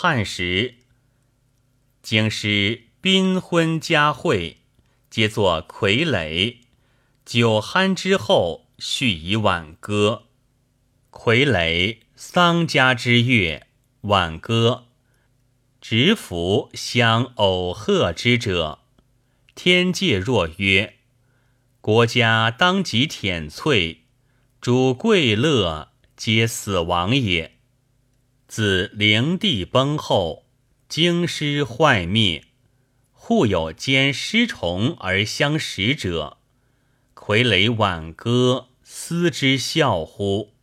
[0.00, 0.76] 汉时，
[2.02, 4.58] 京师宾婚佳会，
[5.10, 6.58] 皆作傀儡。
[7.24, 10.26] 酒酣之后，续以挽歌。
[11.10, 13.62] 傀儡，丧家之乐；
[14.02, 14.84] 挽歌，
[15.80, 18.78] 执服相偶贺之者。
[19.56, 20.94] 天界若曰：
[21.80, 23.96] 国家当即舔瘁，
[24.60, 27.57] 主贵乐，皆死亡也。
[28.48, 30.46] 自灵帝崩后，
[30.88, 32.44] 京师坏灭，
[33.12, 36.38] 互有兼尸虫而相识者。
[37.14, 40.54] 傀儡挽歌，思之笑乎？